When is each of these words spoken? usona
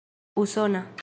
usona 0.35 0.83